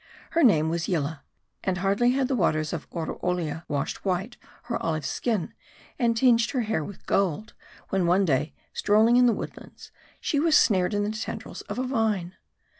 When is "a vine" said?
11.77-12.33